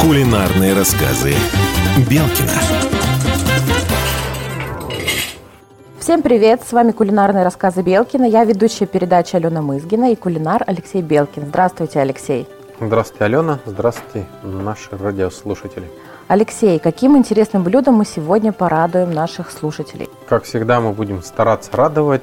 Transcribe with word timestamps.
Кулинарные 0.00 0.74
рассказы 0.74 1.34
Белкина. 2.08 2.52
Всем 5.98 6.22
привет! 6.22 6.62
С 6.62 6.72
вами 6.72 6.92
кулинарные 6.92 7.42
рассказы 7.42 7.82
Белкина. 7.82 8.24
Я 8.24 8.44
ведущая 8.44 8.86
передачи 8.86 9.34
Алена 9.34 9.60
Мызгина 9.60 10.12
и 10.12 10.16
кулинар 10.16 10.62
Алексей 10.66 11.02
Белкин. 11.02 11.46
Здравствуйте, 11.46 11.98
Алексей. 11.98 12.46
Здравствуйте, 12.80 13.24
Алена. 13.24 13.58
Здравствуйте, 13.66 14.26
наши 14.44 14.88
радиослушатели. 14.96 15.90
Алексей, 16.28 16.78
каким 16.78 17.16
интересным 17.16 17.64
блюдом 17.64 17.94
мы 17.94 18.04
сегодня 18.04 18.52
порадуем 18.52 19.10
наших 19.12 19.50
слушателей? 19.50 20.08
Как 20.28 20.44
всегда, 20.44 20.80
мы 20.80 20.92
будем 20.92 21.22
стараться 21.22 21.70
радовать 21.72 22.22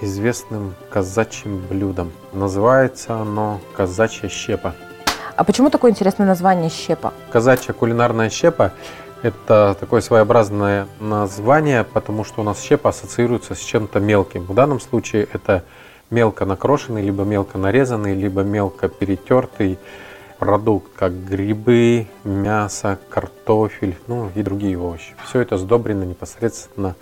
известным 0.00 0.74
казачьим 0.90 1.58
блюдом. 1.68 2.12
Называется 2.32 3.14
оно 3.14 3.60
казачья 3.74 4.28
щепа. 4.28 4.74
А 5.36 5.44
почему 5.44 5.68
такое 5.68 5.90
интересное 5.90 6.26
название 6.26 6.70
щепа? 6.70 7.12
Казачья 7.30 7.74
кулинарная 7.74 8.30
щепа– 8.30 8.72
это 9.22 9.76
такое 9.78 10.00
своеобразное 10.00 10.86
название, 10.98 11.84
потому 11.84 12.24
что 12.24 12.40
у 12.40 12.44
нас 12.44 12.62
щепа 12.62 12.88
ассоциируется 12.88 13.54
с 13.54 13.58
чем-то 13.58 14.00
мелким. 14.00 14.44
В 14.44 14.54
данном 14.54 14.80
случае 14.80 15.28
это 15.30 15.62
мелко 16.08 16.46
накрошенный, 16.46 17.02
либо 17.02 17.24
мелко 17.24 17.58
нарезанный, 17.58 18.14
либо 18.14 18.44
мелко 18.44 18.88
перетертый 18.88 19.78
продукт, 20.38 20.90
как 20.96 21.12
грибы, 21.12 22.06
мясо, 22.24 22.98
картофель, 23.10 23.98
ну 24.06 24.30
и 24.34 24.42
другие 24.42 24.78
овощи. 24.78 25.14
Все 25.26 25.40
это 25.40 25.58
сдобрено 25.58 26.04
непосредственно 26.04 26.94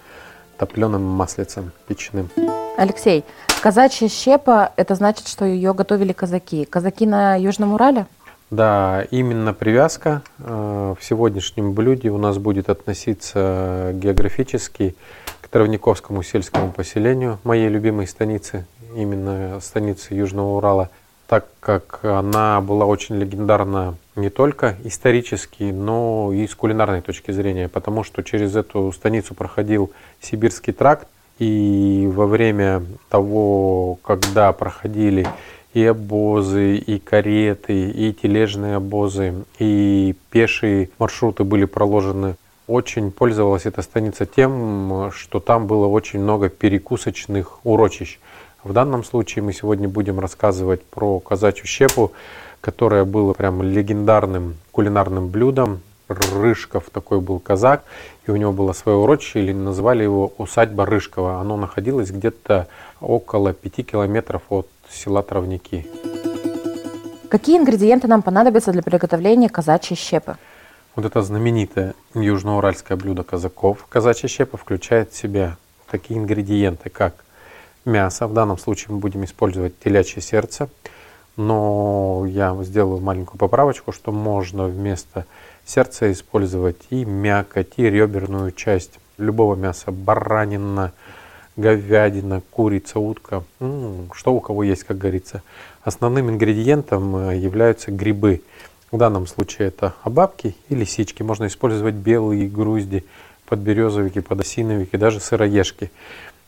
топленым 0.59 1.03
маслицем 1.05 1.70
печным. 1.87 2.30
Алексей, 2.77 3.25
казачья 3.62 4.09
щепа– 4.09 4.73
это 4.77 4.97
значит, 4.97 5.28
что 5.28 5.45
ее 5.45 5.73
готовили 5.73 6.12
казаки. 6.12 6.64
Казаки 6.64 7.06
на 7.06 7.37
Южном 7.37 7.75
Урале? 7.75 8.06
Да, 8.51 9.07
именно 9.11 9.55
привязка 9.55 10.23
э, 10.39 10.95
в 10.98 11.05
сегодняшнем 11.05 11.73
блюде 11.73 12.11
у 12.11 12.19
нас 12.19 12.39
будет 12.39 12.69
относиться 12.69 13.91
географически 13.95 14.95
к 15.41 15.48
Травниковскому 15.48 16.23
сельскому 16.23 16.70
поселению, 16.70 17.39
моей 17.42 17.69
любимой 17.69 18.06
станицы, 18.06 18.67
именно 18.95 19.59
станицы 19.61 20.15
Южного 20.15 20.56
Урала, 20.56 20.91
так 21.27 21.47
как 21.61 22.00
она 22.05 22.61
была 22.61 22.84
очень 22.84 23.17
легендарна 23.17 23.97
не 24.15 24.28
только 24.28 24.77
исторически, 24.84 25.65
но 25.65 26.31
и 26.33 26.47
с 26.47 26.55
кулинарной 26.55 27.00
точки 27.00 27.31
зрения, 27.31 27.69
потому 27.69 28.05
что 28.05 28.22
через 28.22 28.55
эту 28.55 28.92
станицу 28.92 29.34
проходил 29.34 29.91
Сибирский 30.20 30.72
тракт, 30.72 31.09
и 31.39 32.09
во 32.12 32.27
время 32.27 32.84
того, 33.09 33.98
когда 34.05 34.53
проходили 34.53 35.27
и 35.75 35.84
обозы, 35.84 36.77
и 36.77 36.98
кареты, 36.98 37.91
и 37.91 38.12
тележные 38.12 38.77
обозы, 38.77 39.34
и 39.58 40.14
пешие 40.31 40.89
маршруты 40.98 41.44
были 41.44 41.64
проложены. 41.64 42.36
Очень 42.66 43.11
пользовалась 43.11 43.66
эта 43.66 43.83
станица 43.83 44.25
тем, 44.25 45.11
что 45.12 45.41
там 45.41 45.66
было 45.66 45.86
очень 45.86 46.20
много 46.20 46.48
перекусочных 46.48 47.58
урочищ. 47.64 48.19
В 48.62 48.72
данном 48.72 49.05
случае 49.05 49.42
мы 49.42 49.53
сегодня 49.53 49.89
будем 49.89 50.20
рассказывать 50.20 50.83
про 50.84 51.20
казачью 51.20 51.66
щепу, 51.66 52.12
которая 52.62 53.05
была 53.05 53.34
прям 53.34 53.62
легендарным 53.62 54.55
кулинарным 54.70 55.28
блюдом. 55.28 55.81
Рыжков 56.09 56.91
такой 56.91 57.20
был 57.20 57.41
казак, 57.41 57.83
и 58.27 58.31
у 58.31 58.36
него 58.36 58.53
было 58.53 58.72
свое 58.72 58.98
урочище, 58.98 59.41
или 59.41 59.53
называли 59.53 60.03
его 60.03 60.33
усадьба 60.38 60.86
Рыжкова. 60.86 61.41
Оно 61.41 61.56
находилось 61.56 62.11
где-то 62.11 62.69
около 63.00 63.53
пяти 63.53 63.83
километров 63.83 64.42
от 64.50 64.69
села 64.95 65.23
Травники. 65.23 65.87
Какие 67.28 67.59
ингредиенты 67.59 68.06
нам 68.06 68.23
понадобятся 68.23 68.73
для 68.73 68.83
приготовления 68.83 69.48
казачьей 69.48 69.97
щепы? 69.97 70.37
Вот 70.95 71.05
это 71.05 71.23
знаменитое 71.23 71.95
южноуральское 72.14 72.97
блюдо 72.97 73.25
казаков. 73.25 73.87
Казачья 73.89 74.28
щепа 74.28 74.56
включает 74.56 75.10
в 75.10 75.16
себя 75.16 75.56
такие 75.91 76.21
ингредиенты, 76.21 76.91
как 76.91 77.15
мясо. 77.84 78.28
В 78.28 78.32
данном 78.32 78.59
случае 78.59 78.94
мы 78.94 78.99
будем 78.99 79.25
использовать 79.25 79.78
телячье 79.81 80.22
сердце. 80.22 80.69
Но 81.37 82.25
я 82.28 82.56
сделаю 82.62 83.00
маленькую 83.00 83.38
поправочку, 83.38 83.91
что 83.91 84.12
можно 84.12 84.66
вместо 84.66 85.26
сердца 85.65 86.12
использовать 86.12 86.76
и 86.91 87.05
мякоть, 87.05 87.72
и 87.76 87.91
реберную 87.91 88.53
часть 88.53 89.00
любого 89.19 89.56
мяса. 89.56 89.91
Баранина, 89.91 90.93
говядина, 91.56 92.42
курица, 92.50 92.98
утка, 92.98 93.44
что 94.12 94.34
у 94.34 94.41
кого 94.41 94.65
есть, 94.65 94.84
как 94.84 94.98
говорится. 94.98 95.42
Основным 95.82 96.31
ингредиентом 96.31 97.16
э, 97.16 97.37
являются 97.37 97.91
грибы. 97.91 98.42
В 98.91 98.97
данном 98.97 99.26
случае 99.26 99.69
это 99.69 99.94
обабки 100.03 100.56
и 100.69 100.75
лисички. 100.75 101.22
Можно 101.22 101.47
использовать 101.47 101.94
белые 101.94 102.48
грузди, 102.48 103.04
подберезовики, 103.47 104.20
подосиновики, 104.20 104.97
даже 104.97 105.20
сыроежки. 105.20 105.91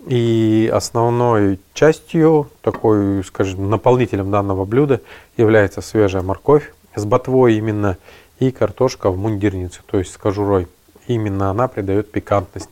И 0.06 0.70
основной 0.72 1.58
частью, 1.74 2.50
такой, 2.60 3.24
скажем, 3.24 3.68
наполнителем 3.70 4.30
данного 4.30 4.64
блюда 4.64 5.00
является 5.36 5.80
свежая 5.80 6.22
морковь 6.22 6.72
с 6.94 7.04
ботвой 7.04 7.54
именно 7.56 7.98
и 8.38 8.50
картошка 8.50 9.10
в 9.10 9.18
мундирнице, 9.18 9.80
то 9.86 9.98
есть 9.98 10.12
с 10.12 10.16
кожурой. 10.16 10.68
Именно 11.06 11.50
она 11.50 11.68
придает 11.68 12.10
пикантность 12.10 12.70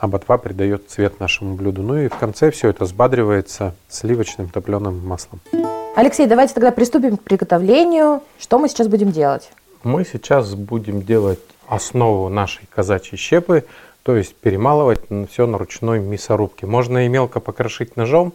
а 0.00 0.08
ботва 0.08 0.38
придает 0.38 0.88
цвет 0.88 1.20
нашему 1.20 1.54
блюду. 1.54 1.82
Ну 1.82 1.98
и 1.98 2.08
в 2.08 2.16
конце 2.16 2.50
все 2.50 2.70
это 2.70 2.86
сбадривается 2.86 3.74
сливочным 3.88 4.48
топленым 4.48 5.06
маслом. 5.06 5.40
Алексей, 5.94 6.26
давайте 6.26 6.54
тогда 6.54 6.70
приступим 6.72 7.18
к 7.18 7.22
приготовлению. 7.22 8.22
Что 8.38 8.58
мы 8.58 8.68
сейчас 8.68 8.88
будем 8.88 9.12
делать? 9.12 9.50
Мы 9.82 10.06
сейчас 10.10 10.54
будем 10.54 11.02
делать 11.02 11.40
основу 11.68 12.28
нашей 12.30 12.66
казачьей 12.74 13.18
щепы, 13.18 13.66
то 14.02 14.16
есть 14.16 14.34
перемалывать 14.36 15.00
все 15.30 15.46
на 15.46 15.58
ручной 15.58 16.00
мясорубке. 16.00 16.66
Можно 16.66 17.04
и 17.04 17.08
мелко 17.08 17.38
покрошить 17.38 17.96
ножом, 17.96 18.32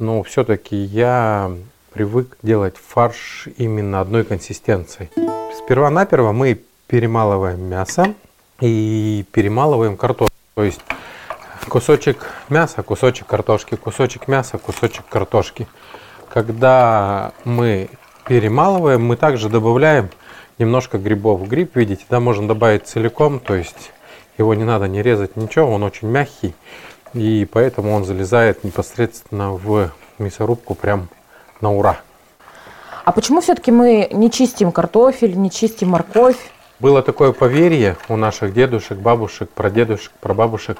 но 0.00 0.24
все-таки 0.24 0.76
я 0.76 1.52
привык 1.92 2.36
делать 2.42 2.74
фарш 2.76 3.46
именно 3.56 4.00
одной 4.00 4.24
консистенции. 4.24 5.08
Сперва-наперво 5.56 6.32
мы 6.32 6.60
перемалываем 6.88 7.62
мясо 7.62 8.14
и 8.60 9.24
перемалываем 9.32 9.96
картошку. 9.96 10.35
То 10.56 10.62
есть 10.62 10.80
кусочек 11.68 12.32
мяса, 12.48 12.82
кусочек 12.82 13.26
картошки, 13.26 13.74
кусочек 13.74 14.26
мяса, 14.26 14.56
кусочек 14.56 15.04
картошки. 15.06 15.68
Когда 16.30 17.32
мы 17.44 17.90
перемалываем, 18.26 19.04
мы 19.04 19.16
также 19.16 19.50
добавляем 19.50 20.08
немножко 20.58 20.96
грибов. 20.96 21.46
Гриб, 21.46 21.76
видите, 21.76 22.06
да, 22.08 22.20
можно 22.20 22.48
добавить 22.48 22.86
целиком, 22.86 23.38
то 23.38 23.54
есть 23.54 23.92
его 24.38 24.54
не 24.54 24.64
надо 24.64 24.88
не 24.88 25.02
резать, 25.02 25.36
ничего, 25.36 25.70
он 25.70 25.82
очень 25.82 26.08
мягкий. 26.08 26.54
И 27.12 27.46
поэтому 27.52 27.92
он 27.92 28.06
залезает 28.06 28.64
непосредственно 28.64 29.52
в 29.52 29.90
мясорубку 30.18 30.74
прям 30.74 31.10
на 31.60 31.70
ура. 31.70 32.00
А 33.04 33.12
почему 33.12 33.42
все-таки 33.42 33.70
мы 33.70 34.08
не 34.10 34.30
чистим 34.30 34.72
картофель, 34.72 35.38
не 35.38 35.50
чистим 35.50 35.90
морковь? 35.90 36.38
Было 36.78 37.02
такое 37.02 37.32
поверье 37.32 37.96
у 38.08 38.16
наших 38.16 38.52
дедушек, 38.52 38.98
бабушек, 38.98 39.48
прадедушек, 39.48 40.12
прабабушек, 40.20 40.76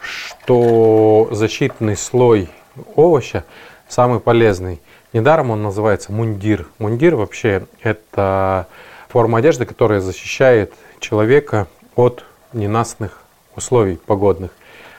что 0.00 1.28
защитный 1.32 1.96
слой 1.96 2.48
овоща 2.94 3.44
самый 3.88 4.20
полезный. 4.20 4.80
Недаром 5.12 5.50
он 5.50 5.62
называется 5.62 6.12
мундир. 6.12 6.68
Мундир 6.78 7.16
вообще 7.16 7.66
это 7.82 8.68
форма 9.08 9.38
одежды, 9.38 9.66
которая 9.66 10.00
защищает 10.00 10.72
человека 11.00 11.66
от 11.96 12.24
ненастных 12.52 13.20
условий 13.56 13.96
погодных. 13.96 14.52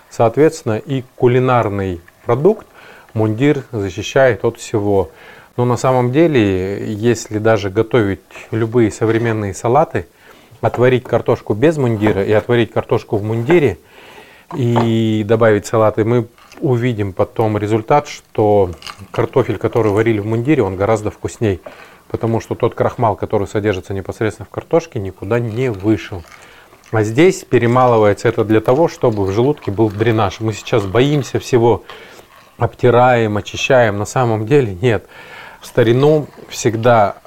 Соответственно, 0.09 0.77
и 0.77 1.03
кулинарный 1.15 2.01
продукт 2.25 2.67
мундир 3.13 3.63
защищает 3.71 4.43
от 4.43 4.57
всего. 4.57 5.11
Но 5.55 5.63
на 5.63 5.77
самом 5.77 6.11
деле, 6.11 6.93
если 6.93 7.37
даже 7.37 7.69
готовить 7.69 8.19
любые 8.51 8.91
современные 8.91 9.53
салаты, 9.53 10.07
отварить 10.61 11.03
картошку 11.03 11.53
без 11.53 11.77
мундира 11.77 12.23
и 12.23 12.31
отварить 12.31 12.71
картошку 12.71 13.17
в 13.17 13.23
мундире 13.23 13.77
и 14.55 15.23
добавить 15.25 15.65
салаты, 15.65 16.05
мы 16.05 16.27
увидим 16.61 17.13
потом 17.13 17.57
результат, 17.57 18.07
что 18.07 18.71
картофель, 19.11 19.57
который 19.57 19.91
варили 19.91 20.19
в 20.19 20.25
мундире, 20.25 20.63
он 20.63 20.75
гораздо 20.75 21.11
вкусней, 21.11 21.61
потому 22.09 22.39
что 22.39 22.55
тот 22.55 22.75
крахмал, 22.75 23.15
который 23.15 23.47
содержится 23.47 23.93
непосредственно 23.93 24.45
в 24.45 24.49
картошке, 24.49 24.99
никуда 24.99 25.39
не 25.39 25.69
вышел. 25.71 26.23
А 26.91 27.03
здесь 27.03 27.43
перемалывается 27.43 28.29
это 28.29 28.45
для 28.45 28.61
того, 28.61 28.87
чтобы 28.87 29.25
в 29.25 29.31
желудке 29.31 29.71
был 29.71 29.89
дренаж. 29.89 30.39
Мы 30.39 30.53
сейчас 30.53 30.85
боимся 30.85 31.39
всего, 31.39 31.83
обтираем, 32.57 33.37
очищаем. 33.37 33.97
На 33.97 34.05
самом 34.05 34.45
деле 34.45 34.77
нет. 34.79 35.07
В 35.59 35.65
старину 35.65 36.27
всегда 36.47 37.17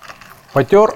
потер, 0.52 0.94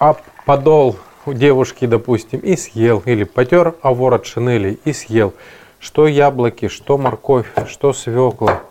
а 0.00 0.16
подол 0.46 0.96
у 1.28 1.34
девушки, 1.34 1.86
допустим, 1.86 2.40
и 2.40 2.56
съел. 2.56 3.02
Или 3.04 3.24
потер 3.24 3.74
а 3.82 3.92
ворот 3.92 4.26
шинели 4.26 4.78
и 4.84 4.92
съел. 4.92 5.34
Что 5.78 6.06
яблоки, 6.08 6.68
что 6.68 6.98
морковь, 6.98 7.46
что 7.68 7.92
свекла, 7.92 8.62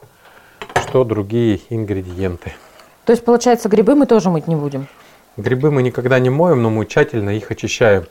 что 0.82 1.04
другие 1.04 1.62
ингредиенты. 1.70 2.54
То 3.06 3.14
есть, 3.14 3.24
получается, 3.24 3.70
грибы 3.70 3.96
мы 3.96 4.06
тоже 4.06 4.30
мыть 4.30 4.48
не 4.48 4.56
будем? 4.56 4.88
Грибы 5.38 5.72
мы 5.72 5.84
никогда 5.84 6.20
не 6.20 6.30
моем, 6.30 6.62
но 6.64 6.70
мы 6.70 6.86
тщательно 6.86 7.30
их 7.30 7.52
очищаем. 7.52 8.06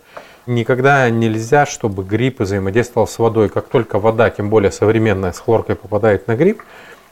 Никогда 0.46 1.10
нельзя, 1.10 1.66
чтобы 1.66 2.04
гриб 2.04 2.40
взаимодействовал 2.40 3.08
с 3.08 3.18
водой. 3.18 3.48
Как 3.48 3.66
только 3.66 3.98
вода, 3.98 4.30
тем 4.30 4.48
более 4.48 4.70
современная, 4.70 5.32
с 5.32 5.40
хлоркой 5.40 5.74
попадает 5.74 6.28
на 6.28 6.36
гриб, 6.36 6.62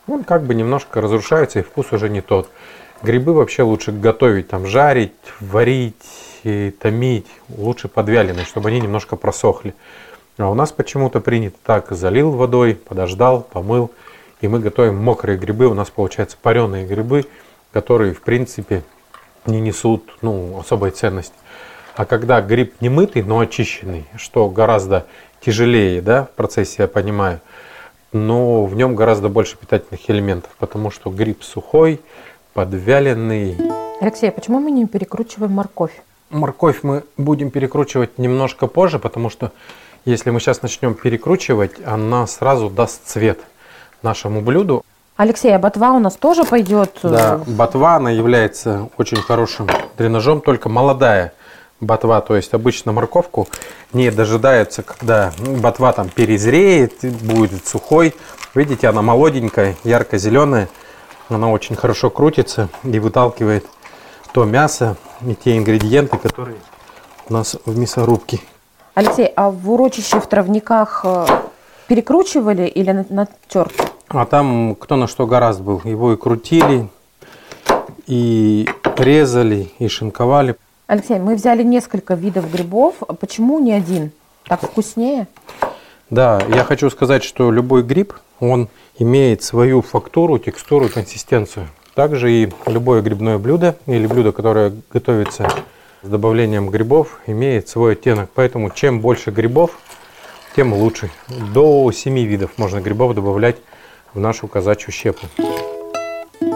он 0.07 0.23
как 0.23 0.45
бы 0.45 0.55
немножко 0.55 1.01
разрушается 1.01 1.59
и 1.59 1.63
вкус 1.63 1.93
уже 1.93 2.09
не 2.09 2.21
тот. 2.21 2.49
Грибы 3.03 3.35
вообще 3.35 3.65
лучше 3.65 3.91
готовить, 3.91 4.49
там, 4.49 4.67
жарить, 4.67 5.13
варить, 5.41 5.97
и 6.45 6.71
томить. 6.71 7.27
Лучше 7.49 7.89
подвяленные, 7.89 8.45
чтобы 8.45 8.69
они 8.69 8.81
немножко 8.81 9.17
просохли. 9.17 9.75
А 10.37 10.51
у 10.51 10.55
нас 10.55 10.73
почему-то 10.73 11.21
принято 11.21 11.57
так. 11.65 11.91
Залил 11.91 12.31
водой, 12.31 12.75
подождал, 12.75 13.43
помыл. 13.43 13.91
И 14.41 14.49
мы 14.49 14.61
готовим 14.61 14.97
мокрые 14.97 15.39
грибы. 15.39 15.67
У 15.67 15.75
нас 15.75 15.91
получается 15.91 16.37
пареные 16.41 16.87
грибы, 16.87 17.27
которые 17.73 18.15
в 18.15 18.21
принципе 18.21 18.83
не 19.47 19.61
несут 19.61 20.17
ну, 20.23 20.59
особой 20.59 20.91
ценности. 20.91 21.35
А 21.97 22.05
когда 22.05 22.41
гриб 22.41 22.75
не 22.81 22.89
мытый, 22.89 23.23
но 23.23 23.39
очищенный, 23.39 24.05
что 24.17 24.49
гораздо 24.49 25.07
тяжелее 25.41 26.03
да, 26.03 26.25
в 26.25 26.31
процессе, 26.31 26.83
я 26.83 26.89
понимаю, 26.89 27.41
но 28.13 28.65
в 28.65 28.75
нем 28.75 28.95
гораздо 28.97 29.29
больше 29.29 29.57
питательных 29.57 30.09
элементов, 30.11 30.51
потому 30.59 30.91
что 30.91 31.11
гриб 31.11 31.43
сухой, 31.43 32.01
подвяленный. 32.53 33.57
Алексей, 34.01 34.29
а 34.29 34.33
почему 34.33 34.59
мы 34.59 34.71
не 34.71 34.87
перекручиваем 34.87 35.53
морковь? 35.53 36.03
Морковь 36.31 36.81
мы 36.83 37.05
будем 37.17 37.51
перекручивать 37.51 38.19
немножко 38.19 38.67
позже, 38.67 38.99
потому 38.99 39.31
что 39.31 39.53
если 40.05 40.31
мы 40.31 40.41
сейчас 40.41 40.63
начнем 40.63 40.95
перекручивать, 40.95 41.73
она 41.85 42.27
сразу 42.27 42.69
даст 42.69 43.07
цвет 43.07 43.41
нашему 44.03 44.41
блюду. 44.41 44.85
Алексей, 45.17 45.55
а 45.55 45.59
ботва 45.59 45.93
у 45.93 46.01
нас 46.01 46.17
тоже 46.17 46.45
пойдет? 46.45 46.99
Э, 47.05 47.09
да, 47.09 47.41
ботва, 47.47 47.97
она 47.97 48.11
является 48.11 48.89
очень 48.99 49.19
хорошим 49.19 49.69
дренажом, 49.97 50.41
только 50.41 50.69
молодая 50.69 51.33
ботва, 51.81 52.21
то 52.21 52.35
есть 52.35 52.53
обычно 52.53 52.93
морковку 52.93 53.49
не 53.93 54.11
дожидается, 54.11 54.83
когда 54.83 55.33
ботва 55.39 55.93
там 55.93 56.09
перезреет, 56.09 56.95
будет 57.23 57.67
сухой. 57.67 58.15
Видите, 58.55 58.89
она 58.89 59.03
молоденькая, 59.03 59.77
ярко-зеленая, 59.85 60.69
она 61.29 61.51
очень 61.51 61.77
хорошо 61.77 62.11
крутится 62.11 62.69
и 62.83 62.99
выталкивает 62.99 63.67
то 64.35 64.45
мясо 64.45 64.97
и 65.25 65.37
те 65.37 65.57
ингредиенты, 65.57 66.19
которые 66.19 66.57
у 67.29 67.33
нас 67.33 67.57
в 67.65 67.79
мясорубке. 67.79 68.41
Алексей, 68.95 69.27
а 69.37 69.49
в 69.49 69.71
урочище 69.71 70.19
в 70.19 70.27
травниках 70.27 71.03
э, 71.05 71.27
перекручивали 71.87 72.67
или 72.67 73.07
натер? 73.11 73.71
А 74.09 74.27
там 74.27 74.75
кто 74.75 74.97
на 74.97 75.07
что 75.07 75.29
гораздо 75.29 75.63
был. 75.63 75.81
Его 75.85 76.15
и 76.15 76.17
крутили, 76.17 76.89
и 78.09 78.69
резали, 78.97 79.71
и 79.79 79.87
шинковали. 79.87 80.57
Алексей, 80.89 81.21
мы 81.21 81.37
взяли 81.37 81.63
несколько 81.63 82.15
видов 82.15 82.51
грибов. 82.51 82.97
Почему 83.21 83.61
не 83.61 83.73
один? 83.73 84.11
Так 84.49 84.63
вкуснее? 84.63 85.29
Да, 86.11 86.43
я 86.49 86.65
хочу 86.65 86.91
сказать, 86.91 87.23
что 87.23 87.53
любой 87.53 87.85
гриб, 87.85 88.13
он 88.41 88.69
имеет 88.99 89.45
свою 89.45 89.81
фактуру, 89.81 90.39
текстуру, 90.39 90.89
консистенцию. 90.89 91.69
Также 91.95 92.33
и 92.33 92.51
любое 92.67 93.03
грибное 93.03 93.39
блюдо 93.39 93.77
или 93.87 94.07
блюдо, 94.07 94.33
которое 94.33 94.73
готовится 94.93 95.49
с 96.03 96.09
добавлением 96.09 96.69
грибов, 96.69 97.21
имеет 97.27 97.69
свой 97.69 97.93
оттенок. 97.93 98.31
Поэтому 98.35 98.71
чем 98.71 99.01
больше 99.01 99.31
грибов, 99.31 99.79
тем 100.57 100.73
лучше. 100.73 101.11
До 101.53 101.91
7 101.93 102.19
видов 102.19 102.51
можно 102.57 102.81
грибов 102.81 103.15
добавлять 103.15 103.57
в 104.13 104.19
нашу 104.19 104.49
казачью 104.49 104.93
щепу. 104.93 105.27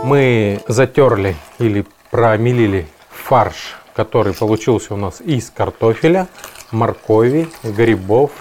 Мы 0.04 0.60
затерли 0.66 1.36
или 1.58 1.86
промелили 2.10 2.86
фарш, 3.10 3.76
который 3.94 4.34
получился 4.34 4.94
у 4.94 4.96
нас 4.96 5.20
из 5.20 5.50
картофеля, 5.50 6.26
моркови, 6.72 7.48
грибов, 7.62 8.32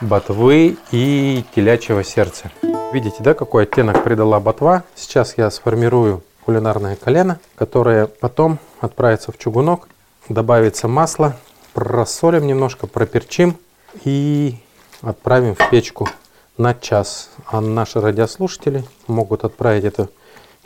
ботвы 0.00 0.76
и 0.90 1.44
телячьего 1.54 2.02
сердца. 2.02 2.50
Видите, 2.90 3.22
да, 3.22 3.34
какой 3.34 3.64
оттенок 3.64 4.02
придала 4.02 4.40
ботва? 4.40 4.82
Сейчас 4.94 5.36
я 5.36 5.50
сформирую 5.50 6.22
кулинарное 6.46 6.96
колено, 6.96 7.38
которое 7.54 8.06
потом 8.06 8.58
отправится 8.80 9.30
в 9.30 9.36
чугунок, 9.36 9.88
добавится 10.30 10.88
масло, 10.88 11.36
просолим 11.74 12.46
немножко, 12.46 12.86
проперчим 12.86 13.58
и 14.04 14.56
отправим 15.02 15.54
в 15.54 15.70
печку 15.70 16.08
на 16.56 16.72
час. 16.72 17.28
А 17.46 17.60
наши 17.60 18.00
радиослушатели 18.00 18.82
могут 19.06 19.44
отправить 19.44 19.84
это 19.84 20.08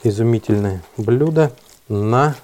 изумительное 0.04 0.84
блюдо 0.96 1.50
на 1.88 2.36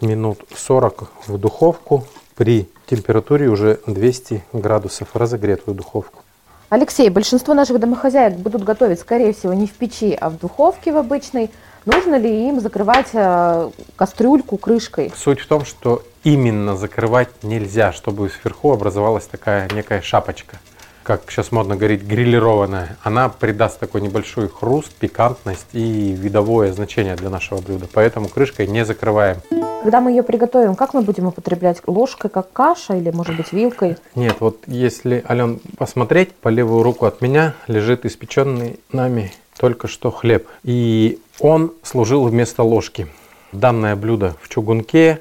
минут 0.00 0.38
40 0.54 1.10
в 1.26 1.36
духовку 1.36 2.06
при 2.36 2.70
температуре 2.86 3.48
уже 3.48 3.80
200 3.88 4.44
градусов 4.52 5.08
разогретую 5.14 5.74
духовку. 5.74 6.22
Алексей, 6.68 7.08
большинство 7.10 7.54
наших 7.54 7.78
домохозяек 7.78 8.36
будут 8.38 8.64
готовить, 8.64 8.98
скорее 8.98 9.32
всего, 9.32 9.52
не 9.52 9.68
в 9.68 9.72
печи, 9.72 10.16
а 10.20 10.30
в 10.30 10.38
духовке 10.38 10.92
в 10.92 10.96
обычной. 10.96 11.50
Нужно 11.84 12.16
ли 12.16 12.48
им 12.48 12.58
закрывать 12.58 13.10
э, 13.12 13.70
кастрюльку 13.94 14.56
крышкой? 14.56 15.12
Суть 15.16 15.38
в 15.38 15.46
том, 15.46 15.64
что 15.64 16.02
именно 16.24 16.76
закрывать 16.76 17.28
нельзя, 17.44 17.92
чтобы 17.92 18.28
сверху 18.28 18.72
образовалась 18.72 19.26
такая 19.26 19.68
некая 19.72 20.02
шапочка 20.02 20.58
как 21.06 21.30
сейчас 21.30 21.52
модно 21.52 21.76
говорить, 21.76 22.02
грилированная, 22.02 22.96
она 23.04 23.28
придаст 23.28 23.78
такой 23.78 24.00
небольшой 24.00 24.48
хруст, 24.48 24.92
пикантность 24.92 25.68
и 25.72 26.10
видовое 26.10 26.72
значение 26.72 27.14
для 27.14 27.30
нашего 27.30 27.60
блюда. 27.60 27.86
Поэтому 27.92 28.28
крышкой 28.28 28.66
не 28.66 28.84
закрываем. 28.84 29.36
Когда 29.84 30.00
мы 30.00 30.10
ее 30.10 30.24
приготовим, 30.24 30.74
как 30.74 30.94
мы 30.94 31.02
будем 31.02 31.28
употреблять? 31.28 31.80
Ложкой, 31.86 32.28
как 32.28 32.52
каша 32.52 32.96
или, 32.96 33.12
может 33.12 33.36
быть, 33.36 33.52
вилкой? 33.52 33.98
Нет, 34.16 34.34
вот 34.40 34.64
если, 34.66 35.24
Ален, 35.30 35.60
посмотреть, 35.78 36.34
по 36.34 36.48
левую 36.48 36.82
руку 36.82 37.06
от 37.06 37.20
меня 37.20 37.54
лежит 37.68 38.04
испеченный 38.04 38.80
нами 38.90 39.30
только 39.56 39.86
что 39.86 40.10
хлеб. 40.10 40.48
И 40.64 41.20
он 41.38 41.72
служил 41.84 42.24
вместо 42.24 42.64
ложки. 42.64 43.06
Данное 43.52 43.94
блюдо 43.94 44.34
в 44.42 44.48
чугунке 44.48 45.20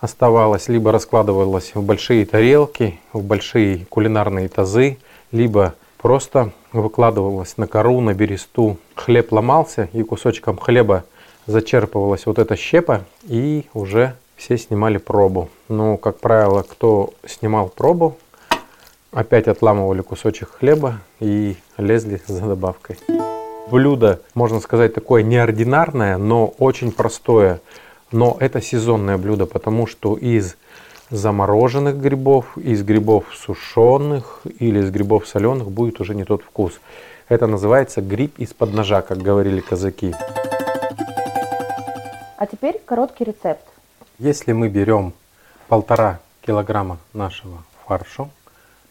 оставалось, 0.00 0.68
либо 0.68 0.92
раскладывалось 0.92 1.72
в 1.74 1.82
большие 1.82 2.24
тарелки, 2.24 2.98
в 3.12 3.22
большие 3.22 3.84
кулинарные 3.90 4.48
тазы, 4.48 4.96
либо 5.32 5.74
просто 5.98 6.52
выкладывалось 6.72 7.56
на 7.56 7.66
кору, 7.66 8.00
на 8.00 8.14
бересту. 8.14 8.76
Хлеб 8.94 9.32
ломался, 9.32 9.88
и 9.92 10.02
кусочком 10.02 10.56
хлеба 10.56 11.04
зачерпывалась 11.46 12.26
вот 12.26 12.38
эта 12.38 12.56
щепа, 12.56 13.04
и 13.24 13.66
уже 13.74 14.14
все 14.36 14.58
снимали 14.58 14.98
пробу. 14.98 15.48
Но, 15.68 15.96
как 15.96 16.20
правило, 16.20 16.62
кто 16.62 17.14
снимал 17.26 17.68
пробу, 17.68 18.16
опять 19.12 19.48
отламывали 19.48 20.02
кусочек 20.02 20.50
хлеба 20.50 21.00
и 21.20 21.56
лезли 21.78 22.20
за 22.26 22.42
добавкой. 22.42 22.98
Блюдо, 23.70 24.20
можно 24.34 24.60
сказать, 24.60 24.94
такое 24.94 25.22
неординарное, 25.22 26.18
но 26.18 26.46
очень 26.58 26.92
простое. 26.92 27.60
Но 28.12 28.36
это 28.38 28.60
сезонное 28.60 29.18
блюдо, 29.18 29.46
потому 29.46 29.88
что 29.88 30.16
из 30.16 30.56
замороженных 31.10 32.00
грибов, 32.00 32.56
из 32.58 32.82
грибов 32.82 33.24
сушеных 33.34 34.42
или 34.58 34.80
из 34.80 34.90
грибов 34.90 35.26
соленых 35.26 35.70
будет 35.70 36.00
уже 36.00 36.14
не 36.14 36.24
тот 36.24 36.42
вкус. 36.42 36.80
Это 37.28 37.46
называется 37.46 38.00
гриб 38.00 38.38
из-под 38.38 38.74
ножа, 38.74 39.02
как 39.02 39.18
говорили 39.18 39.60
казаки. 39.60 40.14
А 42.36 42.46
теперь 42.46 42.80
короткий 42.84 43.24
рецепт. 43.24 43.64
Если 44.18 44.52
мы 44.52 44.68
берем 44.68 45.12
полтора 45.68 46.20
килограмма 46.42 46.98
нашего 47.12 47.64
фарша, 47.86 48.28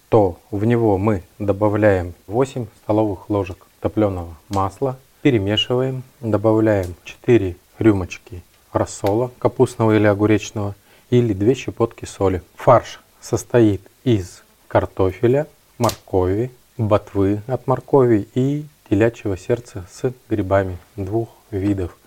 то 0.10 0.38
в 0.51 0.65
него 0.65 0.98
мы 0.98 1.24
добавляем 1.39 2.13
8 2.27 2.67
столовых 2.84 3.29
ложек 3.29 3.65
топленого 3.79 4.36
масла, 4.50 4.98
перемешиваем, 5.22 6.03
добавляем 6.22 6.95
4 7.03 7.55
рюмочки 7.79 8.43
рассола 8.72 9.31
капустного 9.39 9.95
или 9.95 10.07
огуречного– 10.07 10.75
или 11.17 11.34
2 11.34 11.53
щепотки 11.55 12.05
соли. 12.05 12.41
Фарш 12.55 13.00
состоит 13.22 13.81
из 14.03 14.43
картофеля, 14.67 15.48
моркови, 15.77 16.51
ботвы 16.77 17.41
от 17.48 17.67
моркови 17.67 18.27
и 18.34 18.65
телячьего 18.89 19.38
сердца 19.38 19.86
с 19.91 20.13
грибами 20.29 20.77
двух 20.95 21.29
видов. 21.51 21.98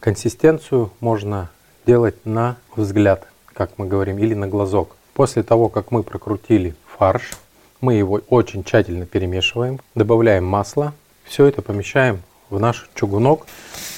Консистенцию 0.00 0.92
можно 1.00 1.50
делать 1.86 2.24
на 2.24 2.56
взгляд, 2.74 3.26
как 3.52 3.78
мы 3.78 3.86
говорим, 3.86 4.18
или 4.18 4.34
на 4.34 4.48
глазок. 4.48 4.96
После 5.14 5.42
того, 5.42 5.68
как 5.68 5.90
мы 5.90 6.02
прокрутили 6.02 6.74
фарш, 6.98 7.32
мы 7.80 7.94
его 7.94 8.20
очень 8.28 8.64
тщательно 8.64 9.06
перемешиваем, 9.06 9.80
добавляем 9.94 10.44
масло, 10.44 10.94
все 11.24 11.46
это 11.46 11.62
помещаем 11.62 12.22
в 12.50 12.58
наш 12.58 12.88
чугунок 12.94 13.46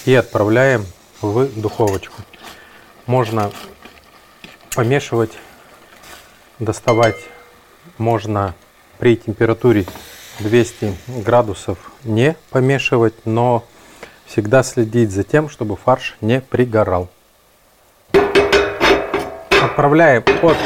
и 0.04 0.14
отправляем 0.14 0.84
в 1.20 1.48
духовочку. 1.60 2.22
Можно 3.06 3.50
помешивать, 4.78 5.32
доставать 6.60 7.16
можно 7.98 8.54
при 8.98 9.16
температуре 9.16 9.86
200 10.38 10.94
градусов 11.24 11.78
не 12.04 12.36
помешивать, 12.50 13.26
но 13.26 13.64
всегда 14.24 14.62
следить 14.62 15.10
за 15.10 15.24
тем, 15.24 15.48
чтобы 15.48 15.74
фарш 15.74 16.16
не 16.20 16.40
пригорал. 16.40 17.08
Отправляем 19.60 20.22
от 20.42 20.56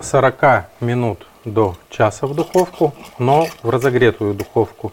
40 0.00 0.66
минут 0.78 1.26
до 1.44 1.76
часа 1.90 2.28
в 2.28 2.36
духовку, 2.36 2.94
но 3.18 3.48
в 3.64 3.70
разогретую 3.70 4.34
духовку. 4.34 4.92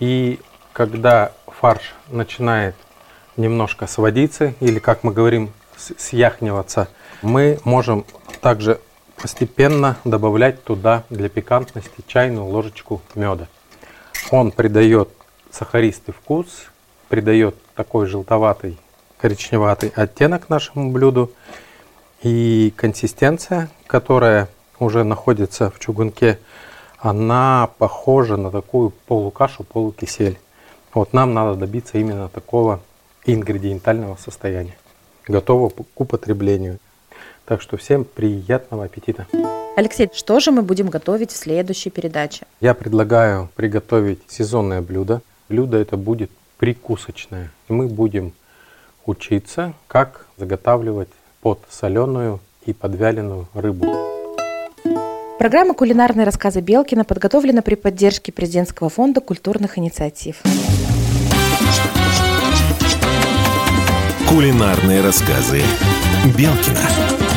И 0.00 0.40
когда 0.72 1.30
фарш 1.46 1.94
начинает 2.08 2.74
немножко 3.36 3.86
сводиться, 3.86 4.52
или 4.58 4.80
как 4.80 5.04
мы 5.04 5.12
говорим, 5.12 5.52
съяхниваться, 5.76 6.88
мы 7.22 7.58
можем 7.64 8.04
также 8.40 8.80
постепенно 9.16 9.96
добавлять 10.04 10.62
туда 10.64 11.04
для 11.10 11.28
пикантности 11.28 12.02
чайную 12.06 12.46
ложечку 12.46 13.00
меда. 13.14 13.48
Он 14.30 14.50
придает 14.50 15.08
сахаристый 15.50 16.14
вкус, 16.14 16.66
придает 17.08 17.54
такой 17.74 18.06
желтоватый, 18.06 18.78
коричневатый 19.18 19.92
оттенок 19.94 20.48
нашему 20.48 20.90
блюду. 20.90 21.30
И 22.22 22.72
консистенция, 22.76 23.70
которая 23.86 24.48
уже 24.78 25.04
находится 25.04 25.70
в 25.70 25.78
чугунке, 25.78 26.38
она 26.98 27.68
похожа 27.78 28.36
на 28.36 28.50
такую 28.50 28.90
полукашу, 28.90 29.62
полукисель. 29.62 30.38
Вот 30.94 31.12
нам 31.12 31.34
надо 31.34 31.54
добиться 31.54 31.98
именно 31.98 32.28
такого 32.28 32.80
ингредиентального 33.26 34.16
состояния, 34.16 34.76
готового 35.26 35.70
к 35.70 36.00
употреблению. 36.00 36.78
Так 37.44 37.60
что 37.60 37.76
всем 37.76 38.04
приятного 38.04 38.84
аппетита. 38.84 39.26
Алексей, 39.76 40.08
что 40.14 40.40
же 40.40 40.50
мы 40.50 40.62
будем 40.62 40.88
готовить 40.88 41.32
в 41.32 41.36
следующей 41.36 41.90
передаче? 41.90 42.46
Я 42.60 42.74
предлагаю 42.74 43.50
приготовить 43.56 44.20
сезонное 44.28 44.80
блюдо. 44.80 45.20
Блюдо 45.48 45.78
это 45.78 45.96
будет 45.96 46.30
прикусочное. 46.58 47.50
И 47.68 47.72
мы 47.72 47.88
будем 47.88 48.32
учиться, 49.04 49.74
как 49.88 50.26
заготавливать 50.36 51.08
под 51.42 51.60
соленую 51.68 52.40
и 52.64 52.72
подвяленную 52.72 53.48
рыбу. 53.52 53.86
Программа 55.38 55.74
«Кулинарные 55.74 56.24
рассказы 56.24 56.60
Белкина» 56.60 57.04
подготовлена 57.04 57.60
при 57.60 57.74
поддержке 57.74 58.32
Президентского 58.32 58.88
фонда 58.88 59.20
культурных 59.20 59.76
инициатив. 59.76 60.42
Кулинарные 64.34 65.00
рассказы 65.00 65.62
Белкина. 66.36 67.33